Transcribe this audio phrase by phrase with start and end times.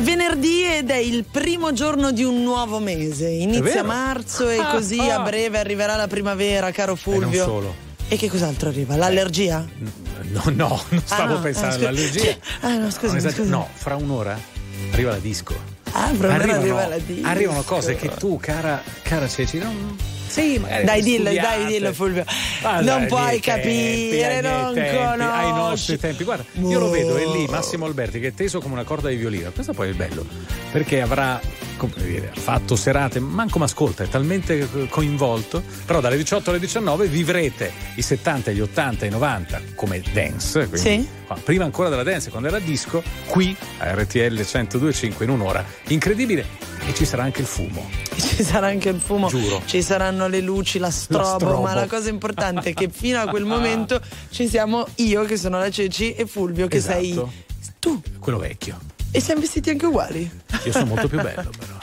[0.00, 3.28] venerdì ed è il primo giorno di un nuovo mese.
[3.28, 5.20] Inizia marzo e Ah, così ah.
[5.20, 7.44] a breve arriverà la primavera, caro E Fulvio.
[7.44, 7.74] non solo.
[8.08, 8.96] E che cos'altro arriva?
[8.96, 9.64] L'allergia?
[10.32, 11.88] No, no, non stavo Ah, no, pensando ah, scusa.
[11.88, 12.36] all'allergia.
[12.60, 13.48] Ah, no, scusami, Non esager- scusami.
[13.50, 14.38] No, fra un'ora
[14.92, 15.54] arriva la disco.
[15.92, 17.26] Ah, non arriva la disco.
[17.28, 19.96] arrivano cose che tu, cara, cara Ceci, non.
[20.30, 21.56] Sì, magari Dai, dillo, studiate.
[21.58, 22.24] dai, dillo, Fulvio.
[22.62, 25.52] Ma non dai, ai puoi capire, tempi, ai non tempi, Ai conosci.
[25.68, 26.24] nostri tempi.
[26.24, 29.16] Guarda, io lo vedo, è lì Massimo Alberti che è teso come una corda di
[29.16, 29.50] violino.
[29.50, 30.24] Questo poi è il bello,
[30.70, 31.40] perché avrà
[31.76, 35.62] come dire, fatto serate, manco mi ascolta, è talmente coinvolto.
[35.86, 40.68] Però dalle 18 alle 19 vivrete i 70, gli 80 e i 90 come dance.
[40.68, 41.08] Quindi, Sì.
[41.36, 45.64] Prima ancora della dance, quando era disco, qui a RTL 102.5 in un'ora.
[45.88, 46.44] Incredibile.
[46.86, 47.88] E ci sarà anche il fumo.
[48.20, 49.62] Ci sarà anche il fumo, Giuro.
[49.64, 51.60] ci saranno le luci, la strobo, strobo.
[51.62, 55.58] ma la cosa importante è che fino a quel momento ci siamo io che sono
[55.58, 56.98] la Ceci e Fulvio che Esatto.
[57.00, 57.20] sei
[57.78, 58.00] tu.
[58.18, 58.78] Quello vecchio.
[59.10, 60.30] E siamo vestiti anche uguali.
[60.64, 61.78] Io sono molto più bello, però.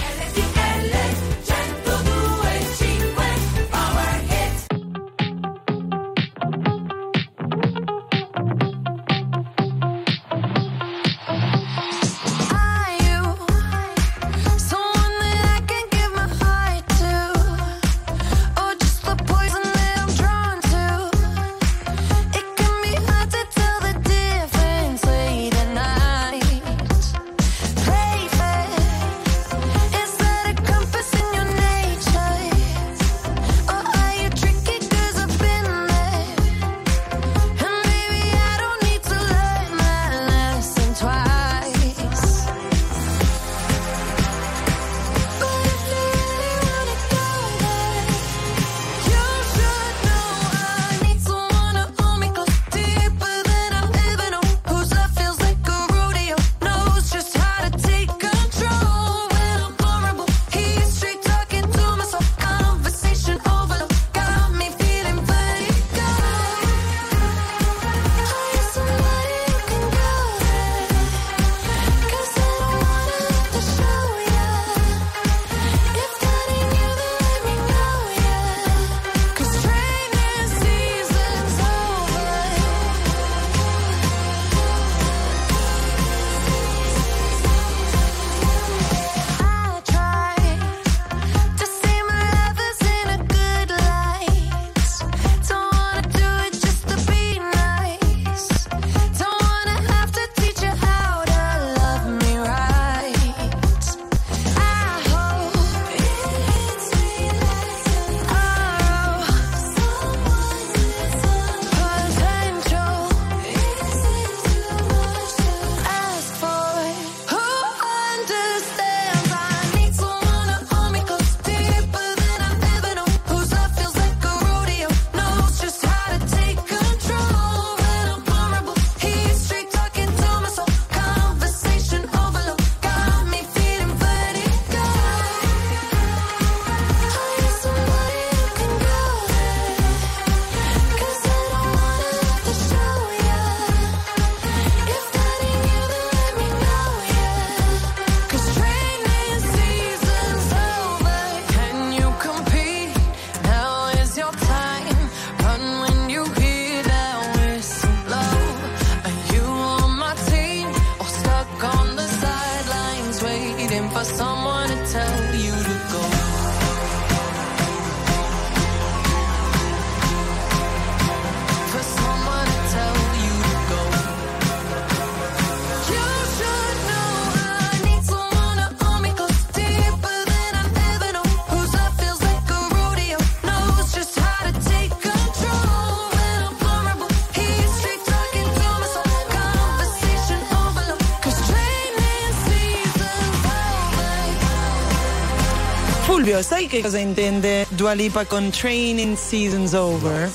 [196.27, 200.29] Fulvio, sai che cosa intende Dua Lipa con Training Seasons Over?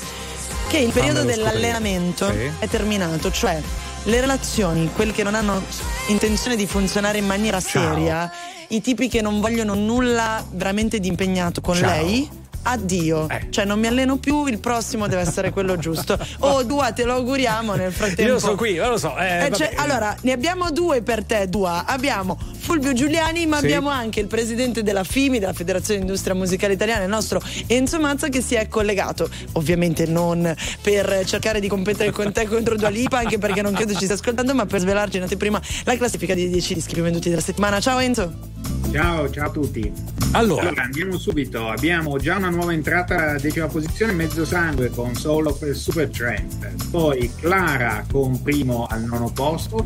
[0.67, 2.31] Che il periodo dell'allenamento.
[2.31, 2.49] Sì.
[2.57, 3.61] è terminato, cioè
[4.05, 5.61] le relazioni, quelle che non hanno
[6.07, 7.93] intenzione di funzionare in maniera Ciao.
[7.93, 8.31] seria,
[8.69, 11.87] i tipi che non vogliono nulla veramente di impegnato con Ciao.
[11.91, 12.27] lei,
[12.63, 13.29] addio.
[13.29, 13.47] Eh.
[13.49, 16.17] Cioè non mi alleno più, il prossimo deve essere quello giusto.
[16.39, 18.21] Oh, Dua, te lo auguriamo nel frattempo.
[18.33, 19.15] Io sono qui, lo so.
[19.17, 21.85] eh, Eh, cioè, allora, ne abbiamo due per te, Dua.
[21.85, 23.65] Abbiamo Fulvio Giuliani, ma Sì.
[23.65, 28.27] abbiamo anche il presidente della FIMI, della Federazione Industria Musicale Italiana, il nostro Enzo Mazza,
[28.29, 29.29] che si è collegato.
[29.53, 33.93] Ovviamente non per cercare di competere con te contro Dua Lipa, anche perché non credo
[33.93, 37.29] ci stia ascoltando, ma per svelarci in anteprima la classifica dei 10 dischi più venduti
[37.29, 37.79] della settimana.
[37.79, 38.82] Ciao Enzo!
[38.93, 39.91] Ciao, ciao a tutti.
[40.33, 41.67] Allora, Allora, andiamo subito.
[41.67, 46.91] Abbiamo già una nuova entrata, decima posizione, Mezzo Sangue con Solo per Super Trend.
[46.91, 49.83] Poi Clara con primo al nono posto.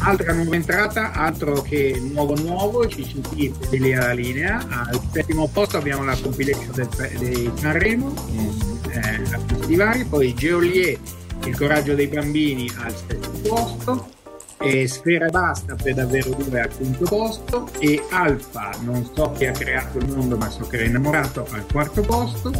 [0.00, 4.58] Altra nuova entrata, altro che nuovo nuovo, CCT di lì alla linea.
[4.68, 8.12] Al settimo posto abbiamo la compilation del, dei Sanremo,
[8.90, 10.04] eh, artisti vari.
[10.04, 10.98] Poi Geolier,
[11.46, 14.18] Il coraggio dei bambini al sesto posto
[14.62, 19.52] e Sfera Basta per davvero due al quinto posto e Alfa, non so chi ha
[19.52, 22.50] creato il mondo ma so che è innamorato al quarto posto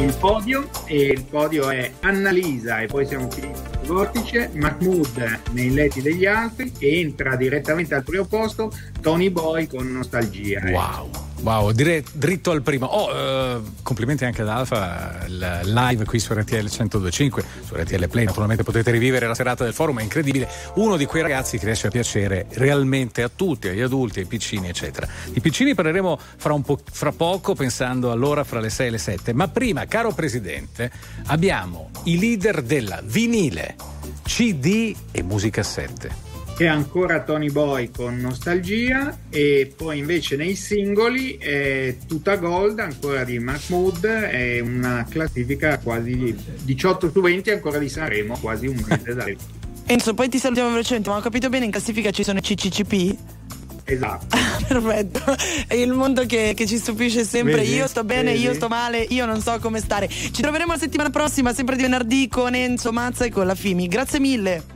[0.00, 5.72] il podio e il podio è Annalisa e poi siamo finiti sul vortice Mahmood nei
[5.72, 11.25] letti degli altri e entra direttamente al primo posto Tony Boy con Nostalgia wow.
[11.42, 12.86] Wow, direi dritto al primo.
[12.86, 18.24] Oh, eh, complimenti anche ad Alfa, il live qui su RTL 1025, su RTL Play.
[18.24, 20.48] Naturalmente potete rivivere la serata del forum, è incredibile.
[20.74, 24.68] Uno di quei ragazzi che riesce a piacere realmente a tutti, agli adulti, ai piccini,
[24.68, 25.06] eccetera.
[25.30, 29.32] Di piccini parleremo fra, po', fra poco, pensando all'ora fra le 6 e le 7.
[29.32, 30.90] Ma prima, caro Presidente,
[31.26, 33.76] abbiamo i leader della vinile,
[34.24, 36.25] CD e musicassette.
[36.56, 43.24] C'è ancora Tony Boy con Nostalgia e poi invece nei singoli è tutta Gold ancora
[43.24, 49.14] di Mahmood è una classifica quasi 18 su 20 ancora di Sanremo quasi un mese
[49.14, 49.36] dalle
[49.84, 53.16] Enzo, poi ti salutiamo velocemente, ma ho capito bene in classifica ci sono i CCCP?
[53.84, 54.26] esatto
[54.66, 55.36] Perfetto,
[55.66, 57.56] è il mondo che, che ci stupisce sempre.
[57.56, 57.74] Vedi?
[57.74, 58.44] Io sto bene, Vedi?
[58.44, 60.08] io sto male, io non so come stare.
[60.08, 63.86] Ci troveremo la settimana prossima, sempre di venerdì con Enzo Mazza e con la Fimi.
[63.86, 64.75] Grazie mille.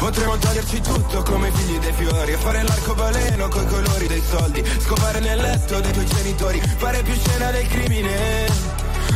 [0.00, 4.64] Potremmo toglierci tutto come i figli dei fiori E fare l'arcobaleno coi colori dei soldi
[4.78, 8.46] Scopare nel letto dei tuoi genitori Fare più scena del crimine.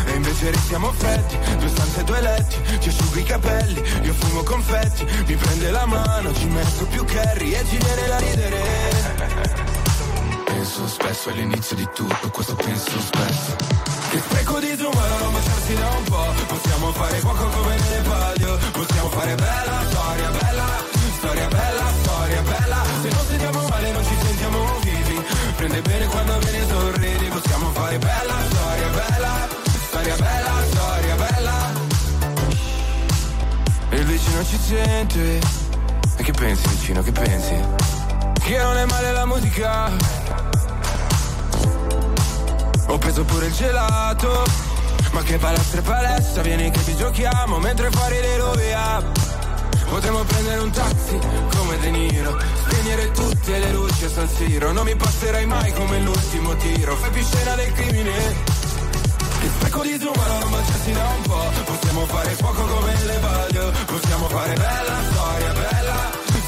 [0.06, 5.06] E invece restiamo freddi Due stanze, due letti Ci asciugo i capelli Io fumo confetti
[5.26, 9.23] Mi prende la mano Ci metto più curry E ci viene da ridere
[10.64, 13.54] Penso spesso all'inizio di tutto Questo penso spesso.
[14.08, 18.58] Che spreco di disumano non baciarsi da un po' Possiamo fare poco come nelle palio.
[18.72, 20.66] Possiamo fare bella storia, bella
[21.18, 22.82] Storia bella, storia bella.
[23.02, 25.24] Se non sentiamo male non ci sentiamo vivi.
[25.56, 27.24] Prende bene quando vieni sorridi.
[27.26, 29.48] Possiamo fare bella storia, bella
[29.88, 31.72] Storia bella, storia bella.
[33.90, 35.40] E il vicino ci sente.
[36.16, 37.54] E che pensi vicino, che pensi?
[38.40, 40.23] Che non è male la musica
[42.94, 44.44] ho preso pure il gelato.
[45.12, 49.02] Ma che palestra e palestra Vieni che ti giochiamo Mentre fuori le rovia.
[49.88, 51.18] Potremmo prendere un taxi
[51.56, 52.36] come De Niro
[52.66, 54.72] Spegnere tutte le luci a San Siro.
[54.72, 56.94] Non mi passerai mai come l'ultimo tiro.
[56.96, 58.12] Fai più scena del crimine.
[59.40, 63.72] Che spreco di disumano non baciarsi da un po' Possiamo fare fuoco come le baglio
[63.84, 65.96] Possiamo fare bella storia, bella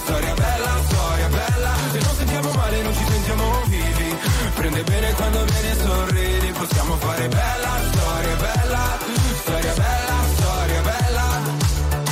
[0.04, 1.72] Storia bella, storia bella.
[1.92, 4.16] Se non sentiamo male non ci sentiamo vivi.
[4.54, 6.35] Prende bene quando vieni e sorridi
[6.66, 8.98] Possiamo fare bella storia, bella
[9.40, 11.26] Storia bella, storia bella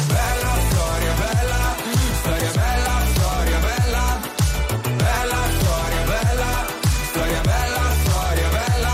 [0.07, 1.75] Bella storia, bella
[2.21, 4.21] Storia bella, storia bella
[4.97, 6.51] Bella storia, bella
[7.11, 8.93] Storia bella, storia bella.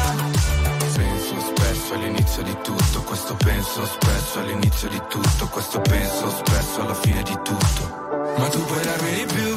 [0.97, 6.95] Penso spesso all'inizio di tutto Questo penso spesso all'inizio di tutto Questo penso spesso alla
[6.95, 8.35] fine di tutto.
[8.38, 9.57] Ma tu puoi darmi di più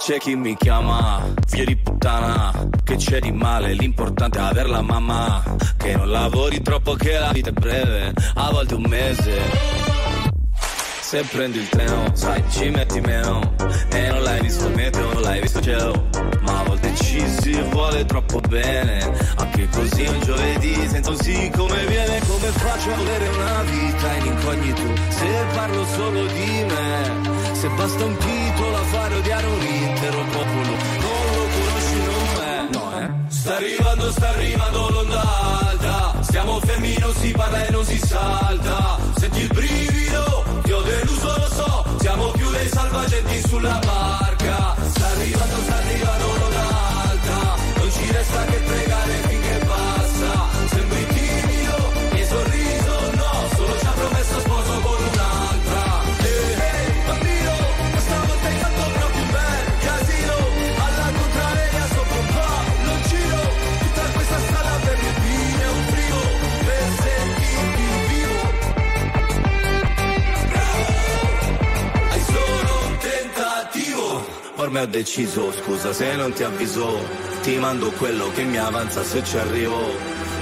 [0.00, 2.50] C'è chi mi chiama, figlio di puttana,
[2.82, 5.42] che c'è di male, l'importante è aver la mamma,
[5.76, 9.38] che non lavori troppo che la vita è breve, a volte un mese.
[11.00, 13.54] Se prendi il treno, sai, ci metti meno,
[13.90, 16.08] e non l'hai visto meteo, non l'hai visto cielo,
[16.40, 19.02] ma a volte ci si vuole troppo bene,
[19.36, 24.14] anche così un giovedì, senza un sì come viene, come faccio a volere una vita
[24.14, 27.39] in incognito, se parlo solo di me.
[27.60, 30.72] Se basta un titolo a fare odiare un intero popolo,
[31.04, 32.68] non lo conosci non me.
[32.72, 33.30] No, eh?
[33.30, 35.22] Sta arrivando, sta arrivando l'onda
[35.68, 36.22] alta.
[36.22, 38.98] Stiamo fermi, non si parla e non si salta.
[39.14, 41.84] Senti il brivido, ti ho deluso, lo so.
[41.98, 44.76] Siamo più dei salvagenti sulla barca.
[44.88, 46.66] Sta arrivando, sta arrivando l'onda
[47.10, 47.56] alta.
[47.76, 49.19] Non ci resta che pregare
[74.80, 76.98] ho deciso, scusa se non ti avviso.
[77.42, 79.78] Ti mando quello che mi avanza se ci arrivo.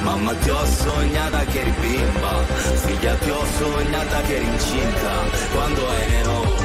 [0.03, 2.45] Mamma ti ho sognata che eri bimba,
[2.87, 5.13] figlia ti ho sognata che eri incinta.
[5.53, 6.58] Quando hai nero,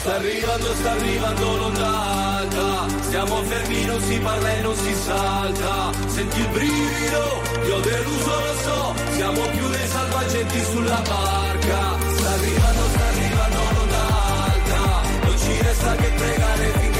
[0.00, 5.90] Sta arrivando, sta arrivando l'onda alta, stiamo fermi, non si parla e non si salta.
[6.06, 11.98] Senti il brivido, ti ho deluso, lo so, siamo più dei salvagenti sulla barca.
[12.16, 14.02] Sta arrivando, sta arrivando l'onda
[14.48, 16.99] alta, non ci resta che pregare finché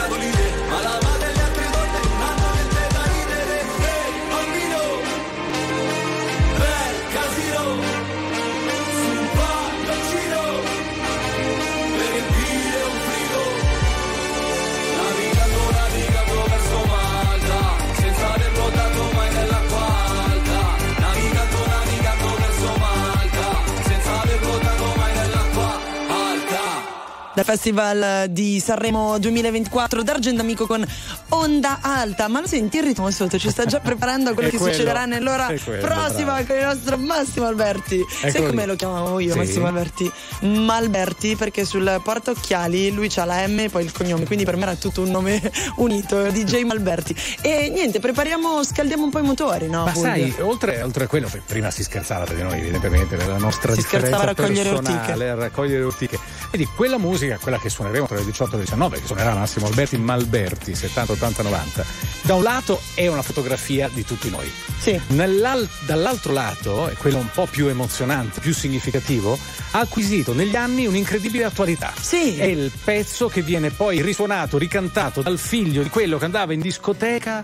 [27.55, 30.85] Festival di Sanremo 2024 d'Argento Amico con
[31.29, 32.29] Onda Alta.
[32.29, 33.37] Ma lo senti il ritmo sotto?
[33.37, 36.45] Ci sta già preparando a quello È che quello, succederà nell'ora è quello, prossima bravo.
[36.45, 38.05] con il nostro Massimo Alberti.
[38.07, 39.37] Sai Eccolo come lo chiamavo io, Sì.
[39.37, 40.11] Massimo Alberti?
[40.43, 44.63] Malberti, perché sul portaocchiali lui c'ha la M e poi il cognome, quindi per me
[44.63, 45.41] era tutto un nome
[45.75, 47.13] unito, DJ Malberti.
[47.41, 49.83] E niente, prepariamo, scaldiamo un po' i motori, no?
[49.83, 53.37] Ma sai, oltre, oltre a quello, prima si scherzava tra di noi, evidentemente, per la
[53.37, 56.17] nostra Si scherzava a differenza raccogliere personale, a raccogliere ortiche.
[56.49, 59.67] Vedi, quella musica, quella che suoneremo tra le 18 e le 19, che suonerà Massimo
[59.67, 61.85] Alberti Malberti, 70, 80, 90,
[62.21, 64.49] da un lato è una fotografia di tutti noi.
[64.79, 64.99] Sì.
[65.07, 69.37] Nell'al- dall'altro lato, e quello un po' più emozionante, più significativo,
[69.71, 71.93] ha acquisito negli anni un'incredibile attualità.
[71.99, 72.37] Sì.
[72.37, 76.61] È il pezzo che viene poi risuonato, ricantato dal figlio di quello che andava in
[76.61, 77.43] discoteca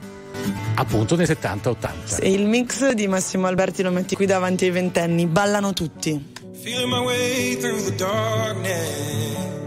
[0.75, 2.19] appunto nei 70-80.
[2.19, 6.35] E il mix di Massimo Alberti lo metti qui davanti ai ventenni, ballano tutti.
[6.61, 9.66] Feeling my way through the darkness,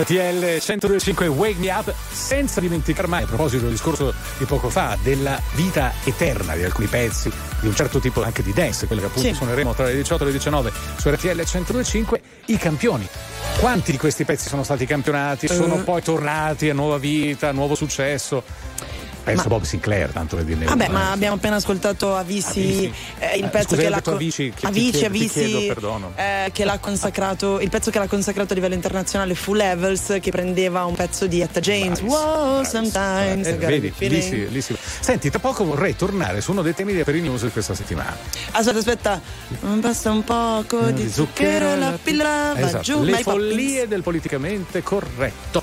[0.00, 4.96] RTL 102.5 Wake Me Up senza dimenticare mai a proposito del discorso di poco fa
[5.02, 7.30] della vita eterna di alcuni pezzi
[7.60, 9.34] di un certo tipo anche di dance quello che appunto Sì.
[9.34, 13.06] suoneremo tra le 18 e le 19 su RTL 102.5 i campioni
[13.58, 15.82] quanti di questi pezzi sono stati campionati sono Eh.
[15.82, 18.42] poi tornati a nuova vita a nuovo successo
[19.22, 21.12] penso Ma- Bob Sinclair tanto per dirne Vabbè, ma eh.
[21.12, 22.94] abbiamo appena ascoltato Avisi, Avicii.
[23.18, 24.66] eh, il pezzo scusa, che l'ha detto co- Avicii, che ti
[25.04, 29.56] Avicii, chiedo- eh, che l'ha consacrato, il pezzo che l'ha consacrato a livello internazionale Full
[29.56, 32.00] Levels, che prendeva un pezzo di Etta James.
[32.00, 32.84] Bravissimo, Wow, bravissimo.
[32.84, 33.46] sometimes.
[33.46, 36.92] Eh, vedi, lì si, lì si- Senti, tra poco vorrei tornare su uno dei temi
[37.02, 38.16] per i news di questa settimana.
[38.52, 39.20] Aspetta, aspetta,
[39.64, 43.02] Mm, basta un poco di zucchero, la pillola va Esatto, giù.
[43.02, 45.62] le follie del politicamente corretto.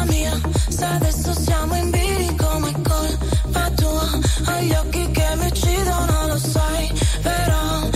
[0.00, 4.08] Colpa mia, se adesso siamo in bilico, ma colpa tua.
[4.46, 6.90] Hai gli occhi che mi uccidono, lo sai,
[7.22, 7.89] però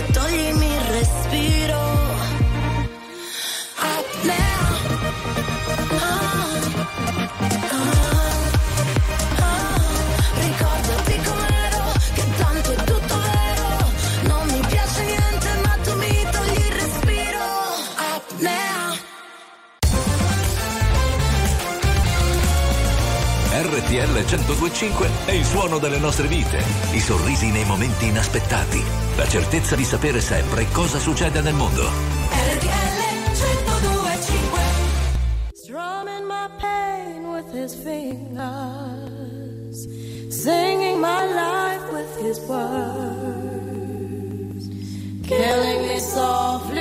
[0.00, 0.69] niente di
[24.20, 28.82] Canale 1025 è il suono delle nostre vite, i sorrisi nei momenti inaspettati,
[29.16, 31.88] la certezza di sapere sempre cosa succede nel mondo.
[35.54, 38.18] Strumming my pain with his fingers,
[40.28, 42.68] singing my life with his words,
[45.26, 46.79] killing me softly.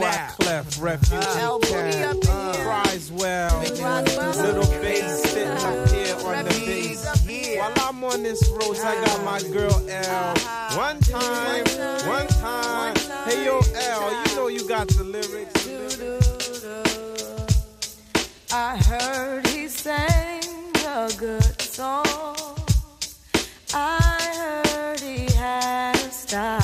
[0.00, 7.58] This is Refugee Uh, Cat, Cries well, little bass sitting up here on the bass.
[7.58, 10.34] While I'm on this road, I got my girl L.
[10.76, 11.64] One time,
[12.06, 12.94] one time.
[13.26, 15.68] Hey yo, L, you know you got the lyrics.
[18.52, 20.42] I heard he sang
[20.86, 22.04] a good song.
[23.72, 23.98] I
[24.36, 26.63] heard he had a style.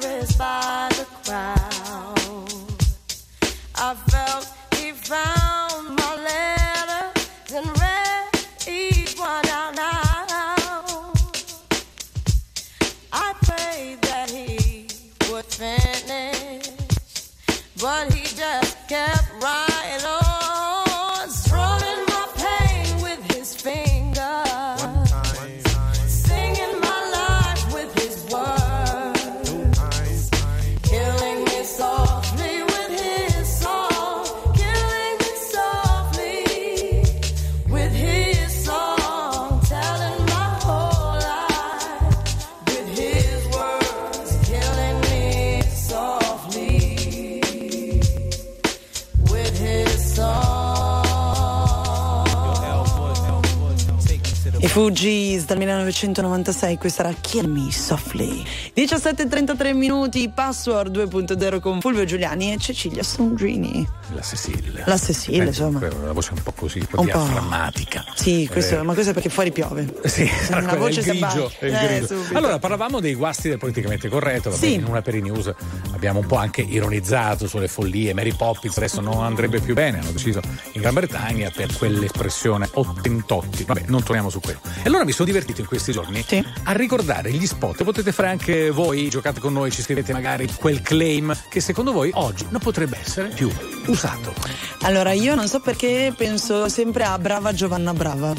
[0.00, 0.87] Paris by.
[54.78, 58.44] Fugees dal 1996, questa era Kill Me Softly.
[58.76, 63.84] 17.33 minuti, password 2.0 con Fulvio Giuliani e Cecilia Sondrini.
[64.14, 64.84] La Cecilia.
[64.86, 65.80] La Cecilia, insomma.
[65.80, 68.04] Una voce un po' così, un po' diaframmatica.
[68.14, 69.92] Sì, questo, Eh, ma questo è perché fuori piove.
[70.04, 72.06] Sì, Una quello, voce il grigio, il Eh.
[72.34, 74.74] Allora, parlavamo dei guasti del politicamente corretto, Sì.
[74.74, 75.52] in una per i news
[75.92, 78.14] abbiamo un po' anche ironizzato sulle follie.
[78.14, 80.40] Mary Poppins adesso non andrebbe più bene, hanno deciso
[80.74, 83.64] in Gran Bretagna per quell'espressione ottentotti.
[83.64, 84.66] Vabbè, non torniamo su quello.
[84.82, 86.44] E allora mi sono divertito in questi giorni Sì.
[86.64, 87.82] a ricordare gli spot.
[87.84, 92.10] Potete fare anche voi, giocate con noi, ci scrivete magari quel claim che secondo voi
[92.14, 93.50] oggi non potrebbe essere più
[93.86, 94.32] usato.
[94.82, 98.32] Allora, io non so perché penso sempre a Brava Giovanna Brava,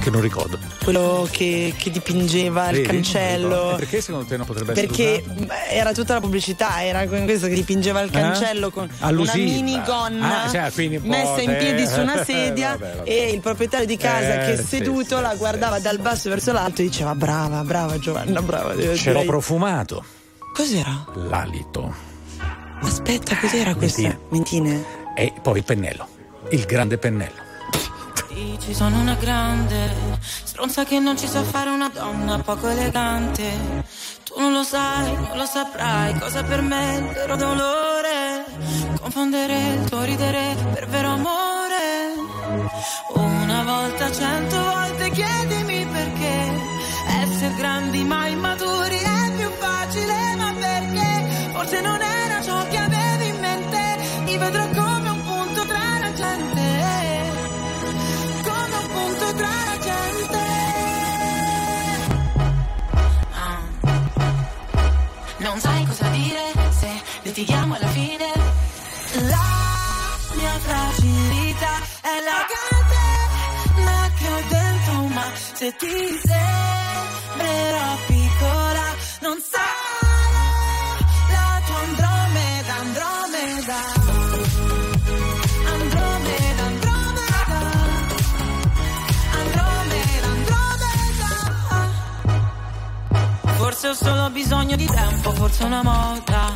[0.00, 0.77] Che non ricordo.
[0.92, 2.86] Quello che, che dipingeva il Vedi?
[2.88, 3.72] cancello.
[3.72, 5.40] E perché secondo te non potrebbe essere Perché usato?
[5.42, 9.36] mh, era tutta la pubblicità, era con questo che dipingeva il cancello con una Allusiva.
[9.52, 13.10] minigonna Ah, cioè, messa in piedi su una sedia Vabbè, vabbè.
[13.10, 16.00] e il proprietario di casa Eh, che sì, seduto sì, la guardava sì, dal sì.
[16.02, 18.74] basso verso l'alto e diceva brava, brava Giovanna, brava.
[18.94, 20.04] Ce l'ho profumato.
[20.54, 21.04] Cos'era?
[21.28, 21.94] L'alito.
[22.80, 24.02] Aspetta, cos'era questa?
[24.02, 24.70] Mentine.
[24.70, 24.84] Mentine.
[25.16, 26.08] E poi il pennello.
[26.50, 27.46] Il grande pennello.
[28.38, 29.90] Dici sono una grande
[30.22, 33.82] stronza che non ci sa fare una donna poco elegante.
[34.22, 38.44] Tu non lo sai, non lo saprai cosa per me è il vero dolore.
[39.00, 42.14] Confondere il tuo ridere per vero amore.
[43.14, 46.52] Una volta, cento volte chiedimi perché
[47.20, 53.26] essere grandi ma immaturi è più facile, ma perché forse non era ciò che avevi
[53.30, 54.22] in mente.
[54.24, 54.87] Mi vedrò come
[70.58, 71.74] fragilità.
[72.00, 77.96] È la catena che ho dentro, ma se ti sembrerò
[93.78, 96.52] Forse ho solo bisogno di tempo, forse una volta.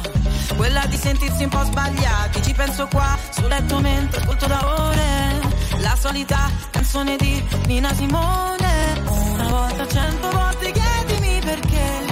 [0.56, 5.40] Quella di sentirsi un po' sbagliati, ci penso qua, sul letto mentre ascolto da ore.
[5.78, 9.02] La solita canzone di Nina Simone.
[9.06, 12.04] Una volta, cento volte chiedimi perché.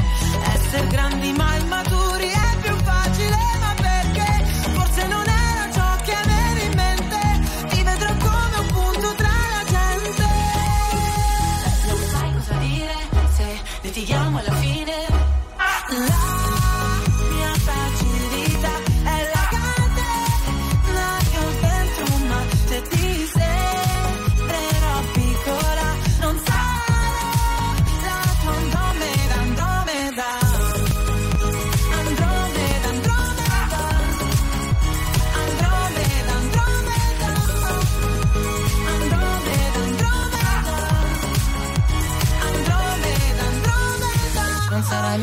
[0.54, 1.99] Essere grandi ma immaturi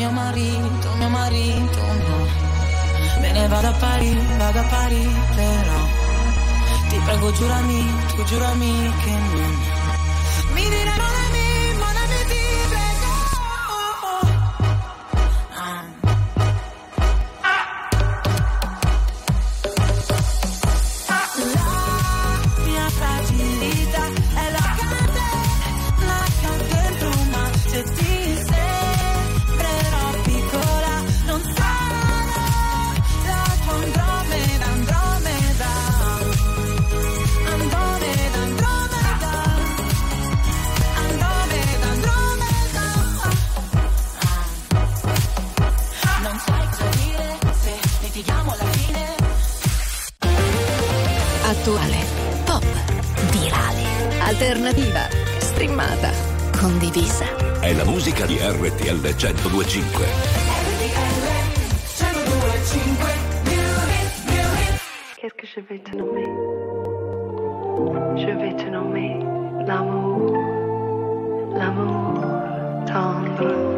[0.08, 2.26] mio marito, mio marito no.
[3.20, 5.80] Me ne vado a pari, vado a pari, però.
[6.88, 9.56] Ti prego giurami, tu giurami che non.
[10.54, 11.17] Mi diranno
[58.28, 60.04] di RTL 1025.
[65.16, 66.26] Qu'est-ce que je vais te nommer
[68.16, 69.18] Je vais te nommer
[69.66, 70.36] l'amour,
[71.56, 72.20] l'amour
[72.86, 73.77] tendre.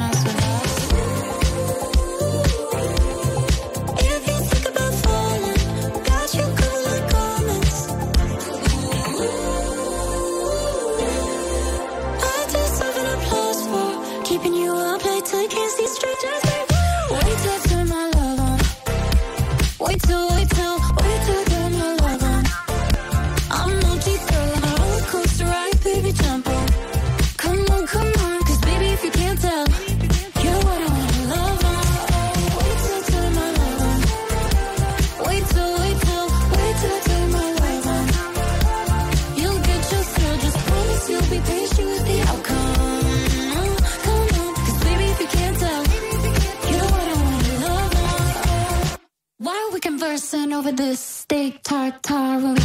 [50.31, 52.60] dancing over this steak tartare.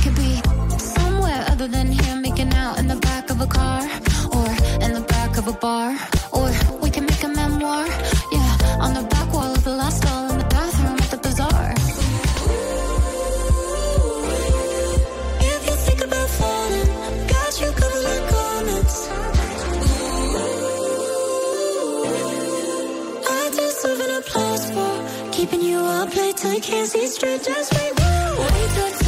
[25.46, 26.44] keeping you up late.
[26.44, 27.42] I can't see straight.
[27.44, 29.05] Just wait, wait, wait.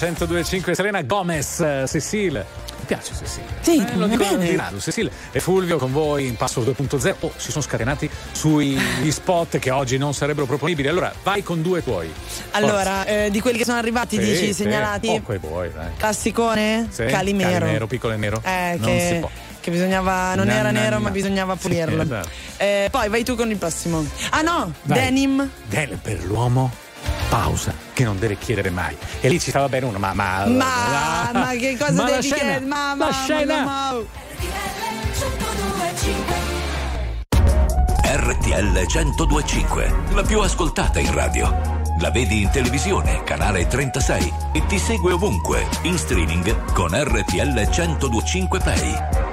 [0.00, 2.44] 1025 Serena Gomez, eh, Cecile.
[2.78, 3.46] Mi piace Cecile.
[3.60, 4.70] Sì, Eh, lo dico bene.
[4.70, 4.80] di.
[4.80, 7.16] Cecile e Fulvio con voi in Password 2.0.
[7.20, 10.86] Oh, si sono scatenati sui gli spot che oggi non sarebbero proponibili.
[10.88, 12.12] Allora, vai con due tuoi.
[12.52, 14.52] Allora, eh, di quelli che sono arrivati, Sì, dici, sì.
[14.54, 15.08] segnalati?
[15.08, 15.88] Oh, quei vuoi, dai.
[15.96, 16.88] Classicone?
[16.90, 17.58] Sì, Calimero.
[17.58, 18.40] Calimero, piccolo e nero.
[18.44, 19.30] Eh, non si che, può.
[19.60, 21.00] che bisognava, non Na, era na, nero, na.
[21.02, 22.02] ma bisognava Sì, pulirlo.
[22.02, 22.28] esatto.
[22.58, 24.04] Eh, poi vai tu con il prossimo.
[24.30, 25.00] Ah no, Vai.
[25.00, 25.50] denim.
[25.64, 26.70] Del per l'uomo,
[27.28, 28.96] pausa, che non deve chiedere mai.
[29.20, 30.12] E lì ci stava bene uno, ma.
[30.12, 32.64] Ma, Ma, ma che cosa Ma la devi scena, chiedere?
[32.64, 33.54] Ma, la ma, scena.
[33.64, 34.24] ma, ma-
[38.02, 41.74] RTL 1025, la più ascoltata in radio.
[42.00, 48.58] La vedi in televisione, canale 36 e ti segue ovunque, in streaming con RTL 1025
[48.60, 49.25] Play.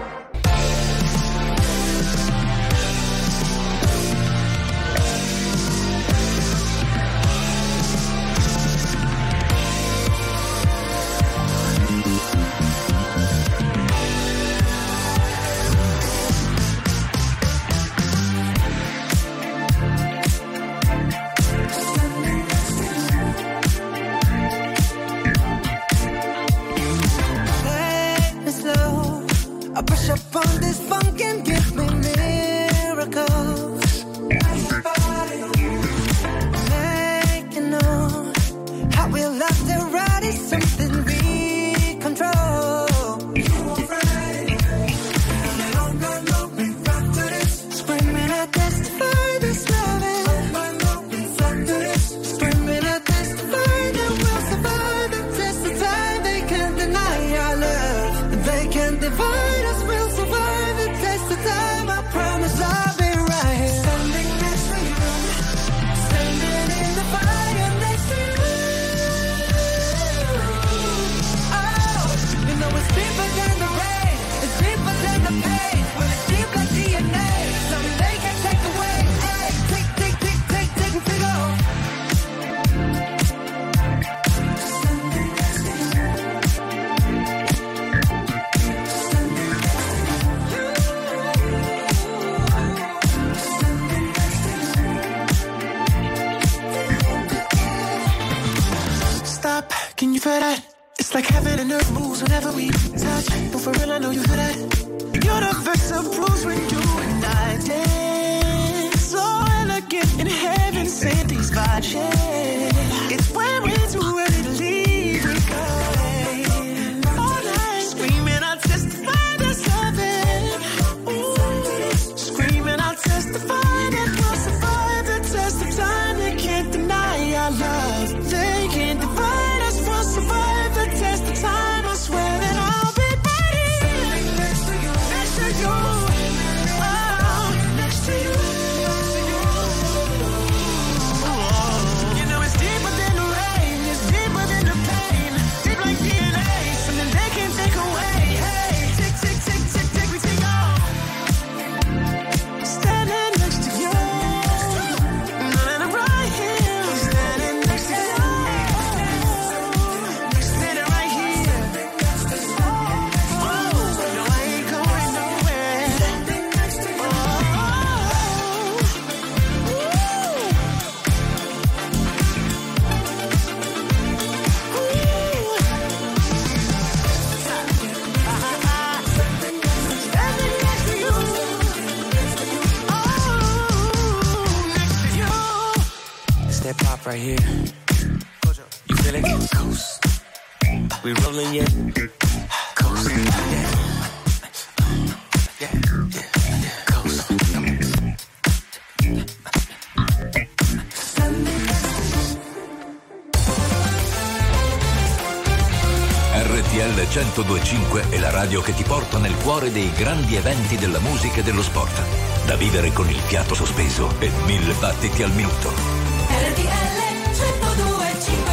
[207.43, 211.43] 1025 è la radio che ti porta nel cuore dei grandi eventi della musica e
[211.43, 212.01] dello sport.
[212.45, 215.69] Da vivere con il fiato sospeso e mille battiti al minuto.
[215.69, 217.01] RTL
[217.33, 218.51] 1025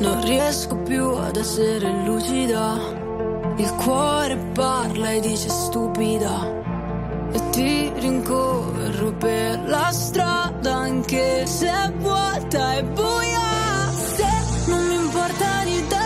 [0.00, 2.78] Non riesco più ad essere lucida.
[3.56, 6.58] Il cuore parla e dice stupida.
[7.32, 8.49] E ti rincorro
[9.00, 13.90] ferro per la strada anche se è vuota e buia.
[14.14, 14.26] Se
[14.66, 15.96] non mi importa di te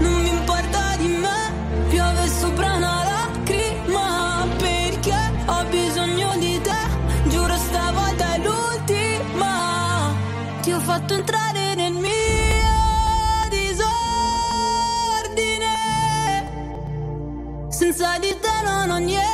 [0.00, 1.52] non mi importa di me.
[1.88, 5.16] Piove sopra una lacrima perché
[5.46, 6.82] ho bisogno di te.
[7.28, 10.14] Giuro stavolta è l'ultima.
[10.60, 12.12] Ti ho fatto entrare nel mio
[13.48, 14.02] disordine.
[17.68, 19.33] Senza di te non ho niente.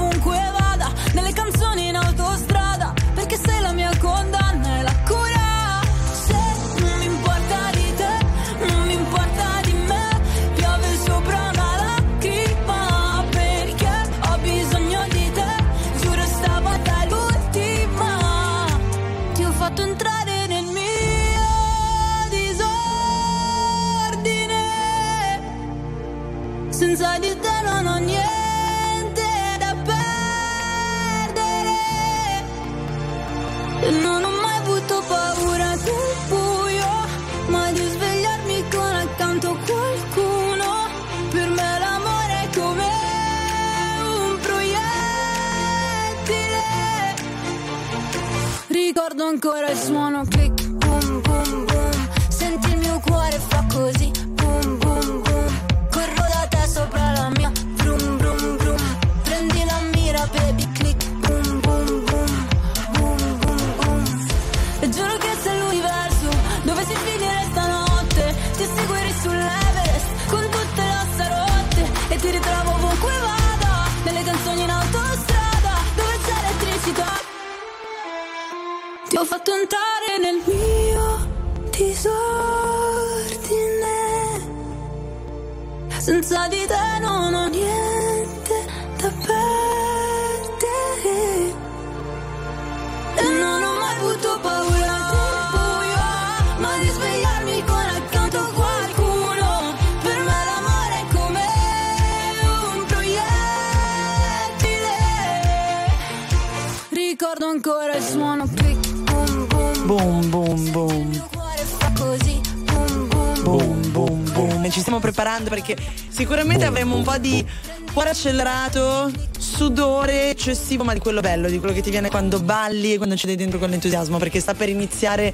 [107.51, 111.27] ancora il suono click, boom boom Boom, boom, boom.
[111.31, 114.63] cuore fa così, boom boom Boom, boom, boom.
[114.65, 115.75] E ci stiamo preparando perché
[116.09, 117.45] sicuramente avremo un po' di
[117.91, 122.93] cuore accelerato, sudore eccessivo, ma di quello bello, di quello che ti viene quando balli
[122.93, 125.33] e quando ci dai dentro con l'entusiasmo, perché sta per iniziare,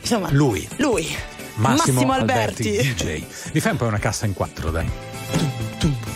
[0.00, 0.66] insomma, Lui.
[0.78, 1.08] lui.
[1.54, 2.70] Massimo, Alberti.
[2.76, 3.22] DJ.
[3.54, 4.86] Mi fai un po' una cassa in quattro, dai.
[5.78, 6.15] Che-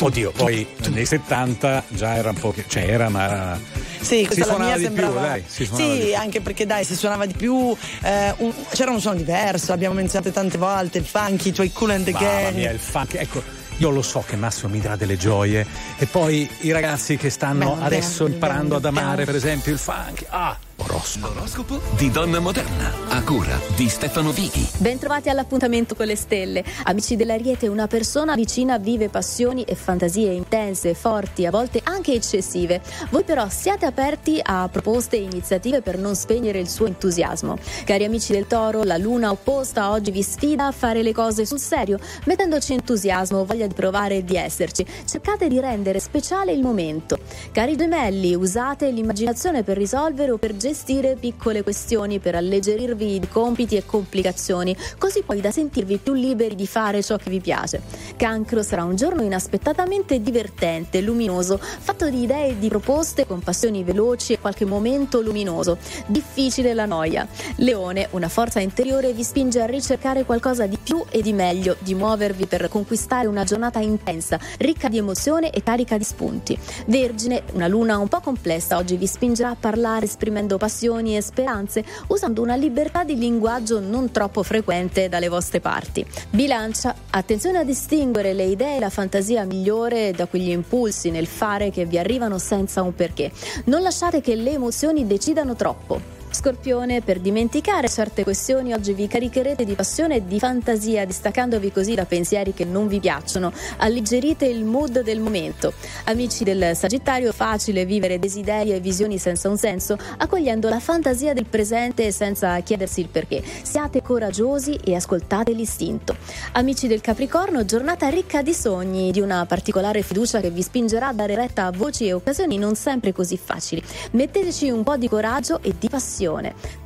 [0.00, 2.52] Oddio, poi nei 70 già era un po'.
[2.52, 3.58] che- cioè era, ma.
[4.00, 5.12] Sì, si questa la suonava mia sembrava.
[5.12, 5.44] più, dai.
[5.46, 7.74] Si sì, di anche perché dai, si suonava di più.
[8.02, 11.90] eh, un- c'era un suono diverso, l'abbiamo menzionato tante volte, il funky, i tuoi cool
[11.90, 12.54] and the Mamma gang.
[12.56, 13.14] mia, il funk.
[13.14, 13.42] Ecco,
[13.78, 15.64] io lo so che Massimo mi darà delle gioie.
[15.98, 19.72] E poi i ragazzi che stanno Beh, adesso beh, imparando beh, ad amare, per esempio,
[19.72, 20.24] il funk.
[20.28, 21.32] Ah, oroscopo.
[21.32, 24.68] L'oroscopo di Donna Moderna, a cura di Stefano Vighi.
[24.78, 26.64] Bentrovati all'appuntamento con le stelle.
[26.84, 32.80] Amici dell'Ariete, una persona vicina vive passioni e fantasie intense, forti, a volte anche eccessive.
[33.10, 37.58] Voi però siate aperti a proposte e iniziative per non spegnere il suo entusiasmo.
[37.84, 41.60] Cari amici del Toro, la luna opposta oggi vi sfida a fare le cose sul
[41.60, 44.84] serio, mettendoci entusiasmo, voglia di provare e di esserci.
[45.04, 47.18] Cercate di rendere speciale il momento.
[47.52, 50.70] Cari gemelli, usate l'immaginazione per risolvere o per gestire
[51.18, 56.66] piccole questioni, per alleggerirvi di compiti e complicazioni, così poi da sentirvi più liberi di
[56.66, 57.82] fare ciò che vi piace.
[58.16, 63.84] Cancro sarà un giorno inaspettatamente divertente, luminoso, fatto di idee e di proposte con passioni
[63.84, 65.78] veloci e qualche momento luminoso.
[66.06, 67.26] Difficile la noia.
[67.56, 71.94] Leone, una forza interiore vi spinge a ricercare qualcosa di più e di meglio, di
[71.94, 76.58] muovervi per conquistare una giornata intensa, ricca di emozione e carica di spunti.
[76.86, 81.84] Vergine, una luna un po' complessa oggi vi spingerà a parlare esprimendo passioni e speranze,
[82.06, 86.06] usando una libertà di linguaggio non troppo frequente dalle vostre parti.
[86.30, 91.70] Bilancia, attenzione a distinguere le idee e la fantasia migliore da quegli impulsi nel fare
[91.70, 93.32] che vi arrivano senza un perché.
[93.64, 96.21] Non lasciate che le emozioni decidano troppo.
[96.32, 101.94] Scorpione, per dimenticare certe questioni oggi vi caricherete di passione e di fantasia, distaccandovi così
[101.94, 103.52] da pensieri che non vi piacciono.
[103.76, 105.74] Alleggerite il mood del momento.
[106.04, 111.44] Amici del Sagittario, facile vivere desideri e visioni senza un senso, accogliendo la fantasia del
[111.44, 113.42] presente senza chiedersi il perché.
[113.62, 116.16] Siate coraggiosi e ascoltate l'istinto.
[116.52, 121.12] Amici del Capricorno, giornata ricca di sogni, di una particolare fiducia che vi spingerà a
[121.12, 123.82] dare retta a voci e occasioni non sempre così facili.
[124.12, 126.20] Metteteci un po' di coraggio e di passione.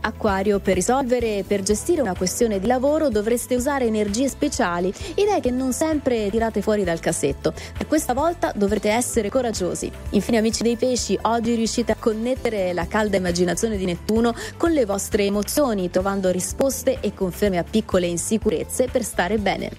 [0.01, 5.41] Acquario, per risolvere e per gestire una questione di lavoro dovreste usare energie speciali, idee
[5.41, 7.53] che non sempre tirate fuori dal cassetto.
[7.77, 9.91] Per questa volta dovrete essere coraggiosi.
[10.11, 14.85] Infine, amici dei pesci, oggi riuscite a connettere la calda immaginazione di Nettuno con le
[14.85, 19.71] vostre emozioni, trovando risposte e conferme a piccole insicurezze per stare bene.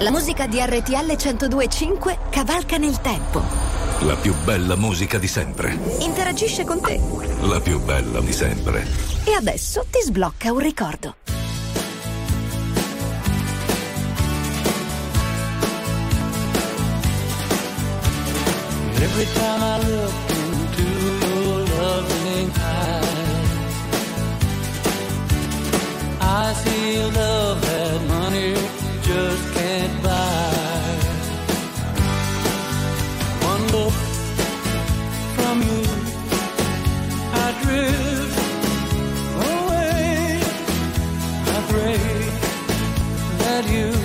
[0.00, 3.79] La musica di RTL 1025 cavalca nel tempo.
[4.02, 5.78] La più bella musica di sempre.
[5.98, 6.98] Interagisce con te.
[7.42, 8.86] La più bella di sempre.
[9.24, 11.16] E adesso ti sblocca un ricordo.
[19.02, 20.82] Every time I look into
[21.26, 23.74] your loving eyes,
[26.20, 28.54] I see a love that money
[29.02, 29.99] just can't
[33.70, 35.82] From you,
[37.32, 38.38] I drift
[39.46, 40.40] away.
[41.46, 41.98] I pray
[43.38, 43.99] that you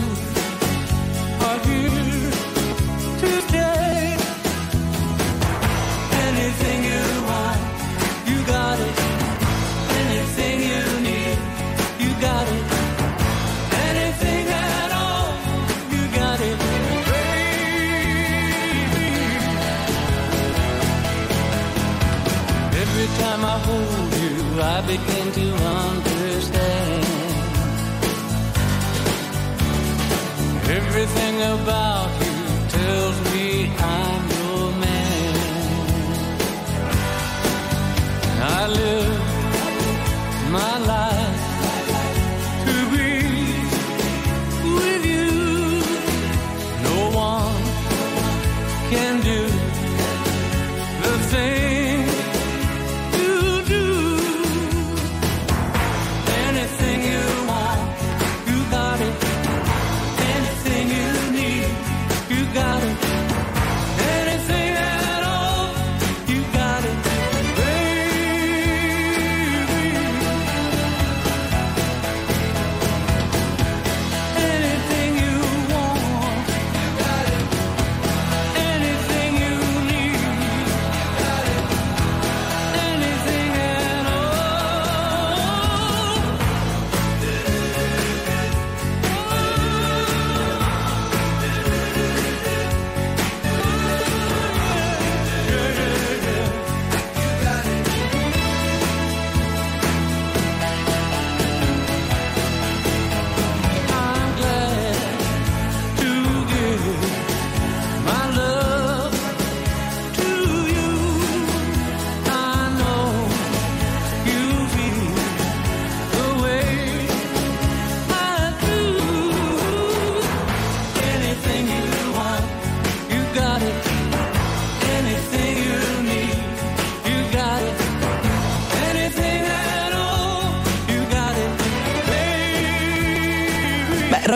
[24.78, 25.48] I begin to
[25.88, 27.06] understand.
[30.70, 31.85] Everything about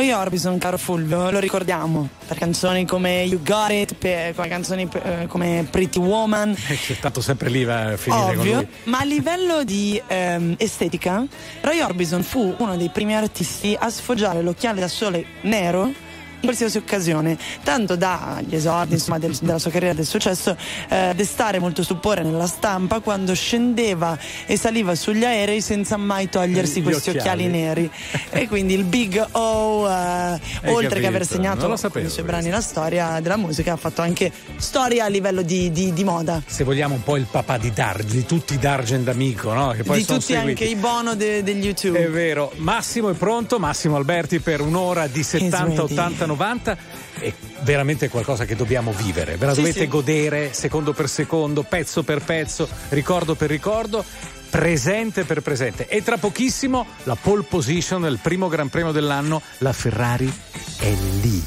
[0.10, 4.90] Roy Orbison, caro Fulvio, lo ricordiamo per canzoni come You Got It, per, come canzoni
[5.04, 6.56] eh, come Pretty Woman.
[6.68, 10.56] Eh, C'è tanto sempre lì va a finire con Ovvio, ma a livello di ehm,
[10.58, 11.24] estetica,
[11.62, 15.92] Roy Orbison fu uno dei primi artisti a sfoggiare l'occhiale da sole nero
[16.42, 20.56] in qualsiasi occasione, tanto dagli esordi insomma, del- della sua carriera del successo,
[20.90, 26.80] eh, destare molto stupore nella stampa quando scendeva e saliva sugli aerei senza mai togliersi
[26.80, 27.48] Gli questi occhiali, occhiali.
[27.48, 27.92] neri.
[28.32, 32.50] e quindi il Big O, eh, oltre che aver capito, segnato sapevo i suoi brani
[32.50, 36.42] la storia della musica, ha fatto anche storia a livello di- di- di moda.
[36.46, 39.72] Se vogliamo un po' il papà di Darge, di tutti i Dargent amico, no?
[39.72, 40.64] Che poi di sono tutti seguiti.
[40.64, 42.00] anche i bono de- degli YouTube.
[42.04, 45.80] È vero, Massimo è pronto, Massimo Alberti per un'ora di 70, ready.
[45.94, 46.78] 80, 90
[47.20, 49.88] è veramente qualcosa che dobbiamo vivere, ve la Sì, dovete sì.
[49.88, 54.04] godere secondo per secondo, pezzo per pezzo, ricordo per ricordo.
[54.50, 59.74] Presente per presente e tra pochissimo la pole position del primo Gran Premio dell'anno, la
[59.74, 60.34] Ferrari
[60.80, 61.44] è lì.